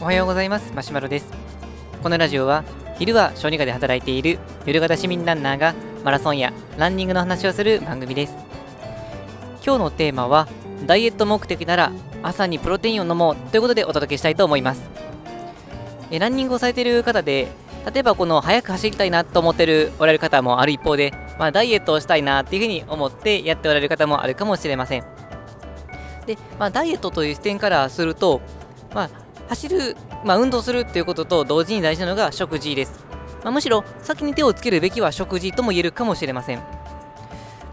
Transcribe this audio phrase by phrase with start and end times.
[0.00, 0.72] おはようございます。
[0.74, 1.32] マシュマロです。
[2.02, 2.64] このラジオは
[2.98, 8.34] 昼は小児科で働いている夜型市民ランナーがマラソンやランニングの話をする番組です。
[9.64, 10.48] 今日のテーマは
[10.86, 14.82] ダイエット目的なら朝にプロテインを飲もうということでお届けしたいと思います。
[16.10, 17.48] えランニングをされている方で
[17.92, 25.13] 例えばこの早く走りたいなと思ってるおられる方もある一方で、まあ、ダイエットをしたいなっていうふうに思ってやっておられる方もあるかもしれません。
[26.26, 28.40] で、まあ、ダイエットという視点からすると、
[28.94, 29.10] まあ、
[29.48, 33.04] 走る、まあ、運動するっていうことと同時に大事なのが食事です、
[33.42, 36.58] まあ、むしろ先に手をつけるべきは食事とも言えるかもしれません、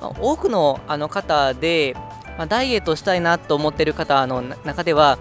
[0.00, 1.94] まあ、多くのあの方で、
[2.36, 5.18] まあ、ダイエットしたいなと思っている方の中では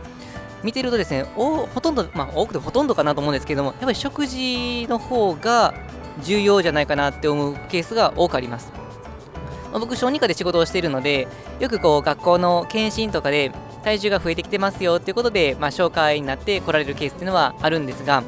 [0.63, 5.73] 見てるとですねおほとんど、まあ、多くてほとんどかなと思うんですけどもやっぱり食事の方が
[6.23, 8.76] 重要じゃないかなって思うケースが多くあります。
[9.71, 11.27] ま僕小児科で仕事をしているので
[11.59, 13.51] よくこう学校の検診とかで
[13.83, 18.23] 体重が増えてきてますよっていうことで、まあ、紹介になって来られるケースっていうのはあるんですが、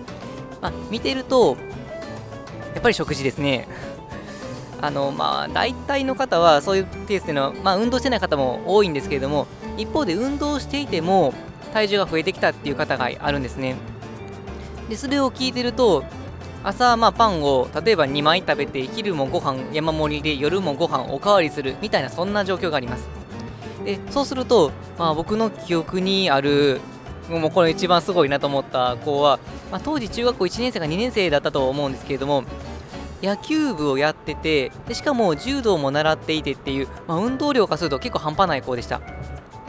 [0.61, 1.57] まあ、見てると
[2.73, 3.67] やっぱり食事ですね。
[4.81, 11.33] あのまあ大体の方はそういうケースっていうのは、まあ、運動してない方も多いんですけれども一方で運動していても
[11.73, 13.75] 体重が増えてきたっていう方があるんですね。
[14.87, 16.05] でそれを聞いてると
[16.63, 23.07] 朝、まあ、パンを例えば2枚食べて昼もご飯山盛りで夜もご飯おかわりするみたいなそんな状況があります。
[23.85, 26.81] でそうすると、まあ、僕の記憶にある
[27.29, 29.39] もうこれ一番すごいなと思った子は、
[29.71, 32.43] まあ、当時中学校1年生か2年生だったと思うんですけれども
[33.21, 39.01] 野球部をやっててでしかも柔道も習っていてっていう、まあ、運動量化すると結構半端ない子でした。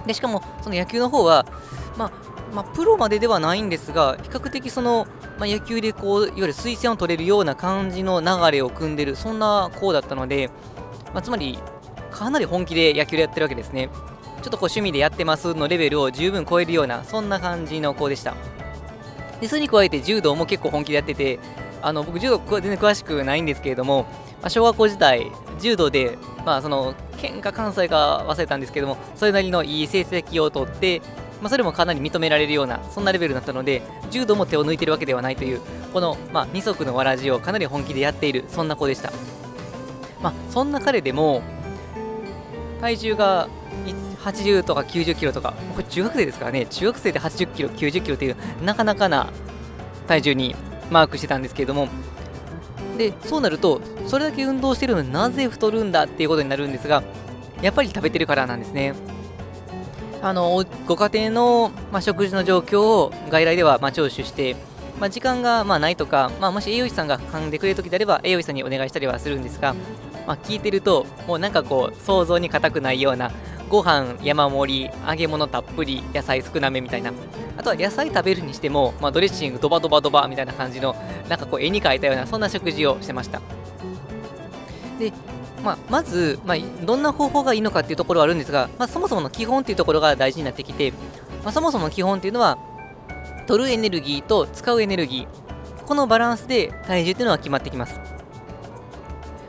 [0.07, 1.47] でしかもその野球の方は、
[1.97, 2.13] まあ、
[2.53, 5.07] まあ、プロまでではないんですが比較的その、
[5.39, 10.51] まあ、野球でこういわゆる推薦を取れるような感じの流れを組んでるそんな子だったので、
[11.15, 11.59] まあ、つまり
[12.11, 13.89] かなり本気で野球でやってるわけですね。
[14.43, 18.35] ちょっとこう趣味でやってますのレベルを十分超えるようなそんな感じの子でした。
[19.41, 21.39] でそれに加えて柔道も結構本気でやってて
[21.83, 24.03] あの僕柔道全然詳しくないんですけれども、
[24.41, 31.03] まあ、小学校時代柔道でまあその県か関西か忘れたんですけどもそれなりのいい成績を取って
[31.41, 35.61] まあ、それもかなり認められるようなそんなレベルだったので柔道も手を抜いてるわけではないという
[35.93, 39.11] この、まあ、二足のわらじをかなり本気でやっているそんな子でした、
[40.23, 41.43] まあ、そんな彼でも
[42.81, 43.49] 体重が
[44.21, 49.31] 80とか90キロとかこれ中学生ですからね中学生で80キロ90キロというなかなかな
[50.07, 50.55] 体重に
[50.91, 51.89] マークしてたんですけれども
[52.99, 57.03] でそうなるとそれだけ運動してるのになぜ太るんだっていうことになるんですが
[57.63, 58.95] やっぱり食べてるからなんですね。
[60.23, 64.55] あのご家庭の、まあ、食事の状況を外来では、まあ、聴取して、
[64.99, 69.75] まあ、時間が、まあ、ないとか、まあ、もし栄養士さんが噛んでくれるときであれば栄養士さんにお願いしたりはするんですが、
[70.27, 73.33] まあ、聞いてるともうなんかこう想像に難くないような
[73.71, 77.13] ご飯山盛り揚げ物たっぷり野菜少なめみたいな
[77.57, 80.97] あとは野菜食べるにしても、まあ、ドレッシングドバドバドバみたいな感じの
[81.29, 83.41] なんかこう絵に描いたようなそんな食事をしてました。
[84.99, 85.13] で
[85.63, 90.93] まあ、まず、まあ、どんな方法がいいのかっていうところはあるんですが、まあ、そもそもの基本っていうところが大事になってきて、
[91.43, 92.59] まあ、そもそもの基本っていうのは
[93.47, 98.01] 取るエネルギーと使うエネルギーこのバランスで体重っていうのは決まってきます。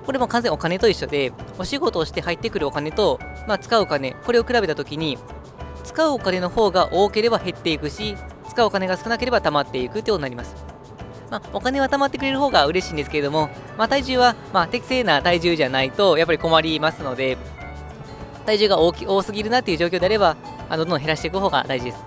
[0.05, 5.17] これも完全お金と一緒でお仕事をして入ってくるお金と、まあ、使うお金これを比べた時に
[5.83, 8.17] 使うお金の方が多ければ減っていくし
[8.49, 10.70] 使うお金が少なければ溜まっていくということになります。
[11.31, 17.37] まあ、お金は貯まってくれる方が嬉しいんですけれども、まあ、体重は、まあ、適正な体重じゃないとやっぱり困りますので
[18.45, 20.35] 体重が大き多すぎるなっていう状況であれば
[20.69, 21.97] あのどんどん減らしていく方が大事です。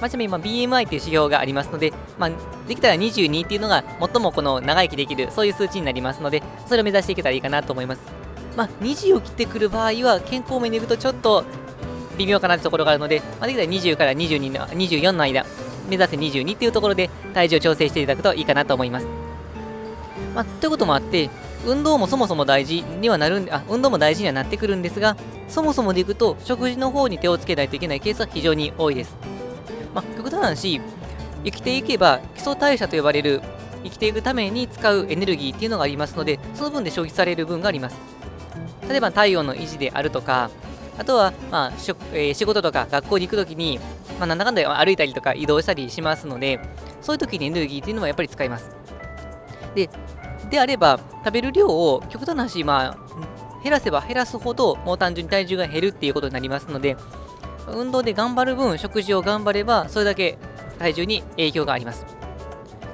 [0.00, 2.30] まあ、ちなみに、ま BMI という指標がありますので、まあ、
[2.66, 8.02] できたら22っていうのが最もこの長生きできるそういう数値になりますのでそれを目指していけたらいいかなと思います。
[8.56, 11.44] まあ、20を切ってくる場合は健康面でいくとちょっと
[12.18, 15.46] 微妙かなってところがあるので、まあ、できたら20から22の24の間
[15.88, 19.06] 目指せ22っていうところで体重を調整していただくといいかなと思います。
[20.34, 21.30] まあ、ということもあって、
[21.66, 25.16] 運動もそもそも大事にはなるん、あ、運動も大事にはなってくるんですが、
[25.48, 29.16] そもそもでいくと、食事の方に手をつけないといけないケースは非常に多いです。
[29.94, 30.80] まあ、極端な話、
[31.44, 33.42] 生きていけば基礎代謝と呼ばれる
[33.84, 37.96] 生きていくために使うエネルギーっていうのがありますので、その分で消費される分があります。
[38.88, 40.50] 例えば体温の維持であるとか、
[40.98, 43.78] あとは、まあしょえー、仕事とか学校に行くときに、
[44.18, 46.60] まあ、なんだかんだ歩いたりとか移動したりしますので、
[47.00, 48.70] そういう時にエネルギーっていうのはやっぱり使います。
[49.74, 49.90] で、
[50.50, 56.96] であれば、食べる量を極端な話、まあ、減らせば減らすほど、もう単純に体重が減るっていうことになりますので、
[57.68, 60.38] 運動で頑張る分、食事を頑張れば、それだけ
[60.78, 62.06] 体重に影響があります。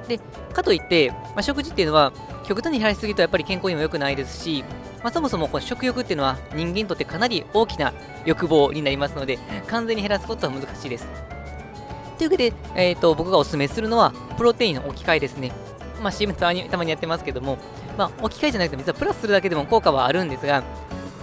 [0.07, 0.19] で、
[0.53, 2.13] かといって、まあ、食事っていうのは、
[2.45, 4.63] 極端に減らしすぎるとやっぱり健康にも良くないですし、
[5.03, 7.93] まあ、そもそもこの食欲っていうのは人間にとってかなり大きな
[8.25, 11.07] 欲望になりますので、完全に減らすことは難しいです。
[12.17, 15.51] というわけで、えーと、僕がおすすめするのは、プロテインの置き換えですね。
[16.01, 17.57] まあ、CM たまにたまにやってますけども、
[17.97, 20.63] まあ、置き換えじゃなくて、実はプラスするだけでも効果はあるんですが、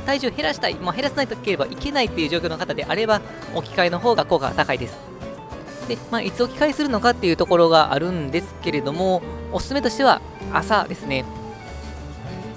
[0.06, 3.20] 体重減らしたい、まあ、減らさなければいけないっていう状況の方であれば、
[3.54, 4.96] 置き換えの方が効果が高いです。
[5.86, 9.22] で、まあ、いつ置き換えするのかっていうところがあるんですけれども、
[9.52, 10.20] おすすめとしては
[10.52, 11.24] 朝ですね。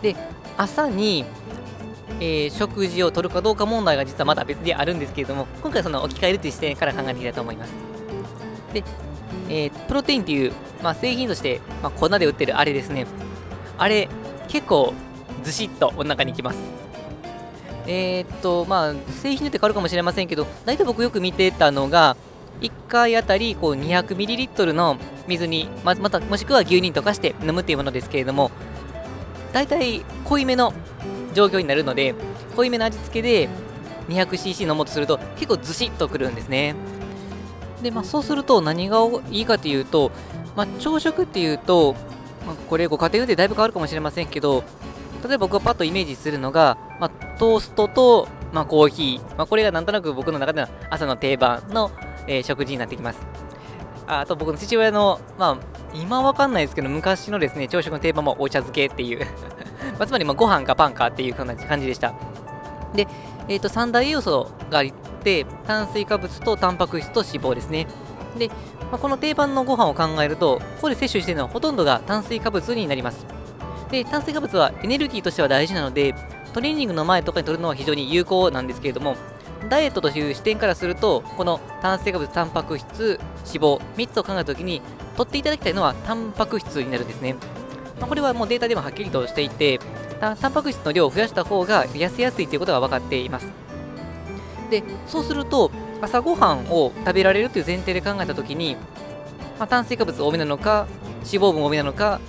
[0.01, 0.15] で、
[0.61, 1.25] 朝に、
[2.19, 7.73] えー、食事をとるかどうか問題が実はまだ別にあるんですけれども、今回その置き換えるという視点から考えていきたいと思います。
[8.71, 8.83] で、
[9.49, 10.53] えー、プロテインっていう、
[10.83, 13.07] まあ、製品として、まあ、粉で売ってるあれですね。
[13.79, 14.07] あれ、
[14.49, 14.93] 結構
[15.43, 16.59] ずしっとお腹にきます。
[17.87, 22.15] えー、っと、まあ、製品によって変わるかもしれませんけど、大体僕よく見てたのが、
[22.61, 24.97] 1回あたりこう 200ml の
[25.27, 28.51] 水に、ままたもしくは牛乳に溶かして飲むっていうものですけれども、
[29.53, 30.73] 大体濃いめの
[31.33, 32.15] 状況になるので、
[32.55, 33.49] 濃いめの味付けで
[34.09, 36.75] 200cc 飲もうとすると結構ずしっとくるんですね。
[37.81, 38.99] で、まあ、そうすると何が
[39.29, 40.11] いいかというと、
[40.55, 41.93] まあ、朝食っていうと、
[42.45, 44.63] まあ、これご家庭によってだいぶ変わるかもしれませんけど、
[45.23, 51.91] 例えば僕がパッとイメージするのが、まあ、トーストと、まあ、コーヒー、まあ、これがなんとなく僕の中での朝の定番の、
[52.27, 53.19] えー、食事になってきます。
[54.19, 55.57] あと僕の父親の、まあ、
[55.95, 59.25] 今わかんないですけど、昔のですね、朝食の定番もお茶漬けっていう
[59.97, 62.13] まあ、つまりまあご飯かパンかっていう感じでした。
[62.93, 63.07] で、
[63.47, 64.85] えっ、ー、と、三大要素があっ
[65.23, 67.87] て、炭水化物とタンパク質と脂肪ですね。
[68.37, 68.49] で、
[68.91, 73.25] まあ、この定番のご飯を考えると、ここで摂取しているのはほとんどが炭水化物になります。
[73.89, 76.13] で、炭水化物はエネルギーとしては大事なので、
[76.53, 79.15] トレーニングの前とかに取るのは非常に有効なんですけれども、
[79.69, 84.81] ダイエットという視点からすると、この炭水化物、タンパク質、脂肪、3つを考えたときに、
[85.15, 87.35] 取っていただきたいのはタンパク質になるんですね。
[87.99, 89.79] まあ、これはもうデータでもはっきりとしていて、
[90.19, 93.47] タンパク質の量を増やした方が痩せやすいということが分かっています。
[94.69, 95.71] で、そうすると、
[96.01, 98.75] 朝ごはんを食べられるという前提で考えたときに、
[99.59, 100.87] まあ、炭水化物多めなのか、
[101.23, 102.19] 脂肪分多めなのか、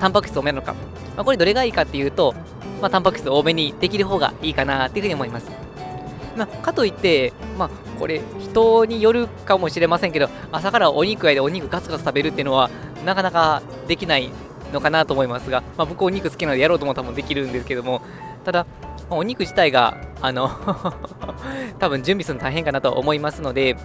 [0.00, 0.74] タンパク質多めなのか、
[1.16, 2.34] まあ、これどれがいいかっていうと、
[2.80, 5.61] まあ、タンパク質多めにできる方がいいかなっていうふうに思います。
[6.36, 12.70] まあ、かといって、まあ、これ人によるかもしれませんけど、朝からお肉屋でお肉ガツガツ食べるっていうのは
[13.04, 14.30] なかなかできない
[14.72, 18.02] のかなと思いますが、まあ、僕お肉好きなのでやろうと思ったらもできるんですけども、
[18.44, 18.66] ただ、
[19.10, 20.50] お肉自体が、あの
[21.78, 23.76] 多分準備するの大変かなと思いますので、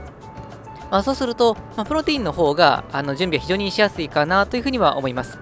[0.91, 5.38] まあ、そうすると、まあ、プロテインの方があの準備は非常にしやすいかなというふうには思います。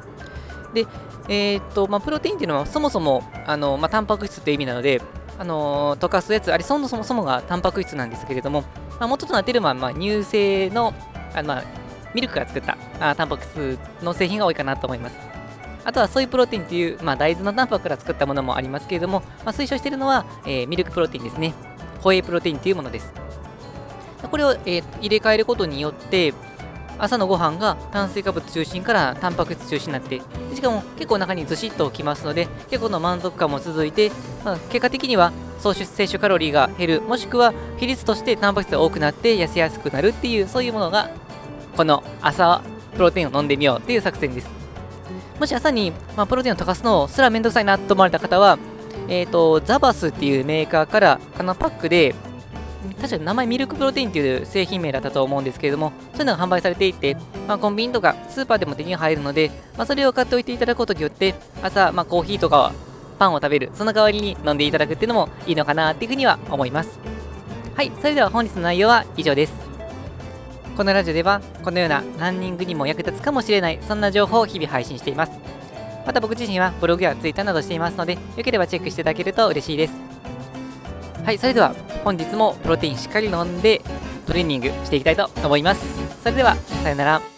[0.74, 0.88] で、
[1.28, 5.02] えー、っと、ま、プロテインっていうのはそもそも、あの、まあ、タンパク質って意味なので、
[5.38, 8.62] あの、溶かすやつ、あれそもそもがタンパク質なんですけれども、
[9.00, 10.94] まあ、元となっているのは、まあ、乳製の、
[11.34, 11.64] あまあ、
[12.14, 15.18] ミルクが作ったあタンパク質の製品が多いかなと思います。
[15.84, 21.54] あとはソイプロテインという、まあ、大豆のタンパクから作ったものもありますけれども、まあ、推奨しているのは、えー、ミルクプロテインですね。
[22.02, 23.14] ホエイプロテインというものです。
[24.32, 26.34] これを、えー、入れ替えることによって、
[26.98, 30.22] 朝のご飯が炭水化物中心からタンパク質中心になって
[30.54, 34.12] しかも結構中にずしっときますので結構の満足感も続いて、
[34.44, 41.10] まあ、結果的には総摂取カロリーが減るもしくは比率としてタンパク質が多くなって痩せやすくなるっていうそういうものが
[41.76, 42.62] この朝
[42.94, 44.50] プロテインを飲んでみようっていう作戦です。
[45.40, 48.58] もし朝に、まあ、プロテインを溶かすのすらめんどくさいなと思われた方は
[49.10, 52.16] えっ、ー、とザバスっていうメーカーからあのパックで
[52.94, 57.16] 確かに名前ミルクプロテインっていう製品名だったと思うんですけれども、そういうのが販売されていて、
[57.48, 62.72] まあ、コンビニとかスーパーでも手に入るので、まあ、それを買っておいていただくことによって、朝、まあ、コーヒーとか
[63.20, 67.00] パンを食べる、その代わりに飲んでいただくっていうのもいいのかなっていうふうには思います。
[67.76, 69.54] はい、それでは本日の内容は以上です。
[70.78, 75.32] このラジオでは、このようなランニングにも役立つかもしれない、そんな情報を日々配信しています。
[76.06, 79.94] また僕自身はブログやツイッターなどしていますので、よければチェックしていただけると嬉しいです。
[81.24, 81.74] はい、それでは
[82.06, 83.82] 本日もプロテインしっかり飲んで
[84.28, 85.84] トレーニングしていきたいと思います。
[86.22, 87.35] それでは、さよなら。